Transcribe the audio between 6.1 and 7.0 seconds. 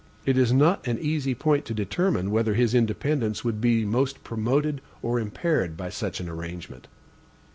an arrangement.